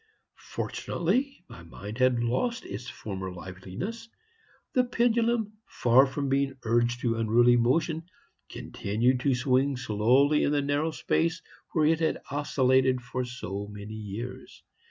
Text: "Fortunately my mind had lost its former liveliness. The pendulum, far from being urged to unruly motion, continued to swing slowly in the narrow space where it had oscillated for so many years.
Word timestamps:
"Fortunately 0.53 1.43
my 1.47 1.61
mind 1.61 1.99
had 1.99 2.23
lost 2.23 2.65
its 2.65 2.89
former 2.89 3.31
liveliness. 3.31 4.09
The 4.73 4.83
pendulum, 4.83 5.59
far 5.67 6.07
from 6.07 6.27
being 6.27 6.55
urged 6.63 7.01
to 7.01 7.17
unruly 7.17 7.55
motion, 7.55 8.05
continued 8.49 9.19
to 9.19 9.35
swing 9.35 9.77
slowly 9.77 10.41
in 10.43 10.53
the 10.53 10.61
narrow 10.63 10.89
space 10.89 11.43
where 11.73 11.85
it 11.85 11.99
had 11.99 12.19
oscillated 12.31 12.99
for 13.03 13.23
so 13.25 13.67
many 13.67 13.93
years. 13.93 14.63